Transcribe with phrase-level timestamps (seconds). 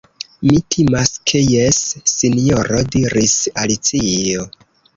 [0.49, 4.51] "Mi timas ke jes, Sinjoro," diris Alicio."